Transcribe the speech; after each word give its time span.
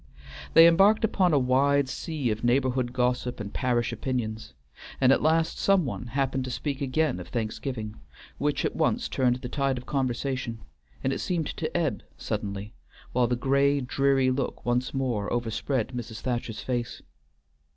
They 0.55 0.65
embarked 0.65 1.03
upon 1.03 1.31
a 1.31 1.37
wide 1.37 1.87
sea 1.87 2.31
of 2.31 2.43
neighborhood 2.43 2.91
gossip 2.91 3.39
and 3.39 3.53
parish 3.53 3.93
opinions, 3.93 4.55
and 4.99 5.11
at 5.11 5.21
last 5.21 5.59
some 5.59 5.85
one 5.85 6.07
happened 6.07 6.43
to 6.45 6.49
speak 6.49 6.81
again 6.81 7.19
of 7.19 7.27
Thanksgiving, 7.27 7.99
which 8.39 8.65
at 8.65 8.75
once 8.75 9.07
turned 9.07 9.35
the 9.35 9.47
tide 9.47 9.77
of 9.77 9.85
conversation, 9.85 10.61
and 11.03 11.13
it 11.13 11.19
seemed 11.19 11.55
to 11.55 11.77
ebb 11.77 12.01
suddenly, 12.17 12.73
while 13.11 13.27
the 13.27 13.35
gray, 13.35 13.79
dreary 13.79 14.31
look 14.31 14.65
once 14.65 14.91
more 14.91 15.31
overspread 15.31 15.89
Mrs. 15.89 16.21
Thacher's 16.21 16.61
face. 16.61 17.03